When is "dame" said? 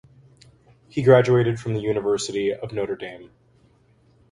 2.95-3.29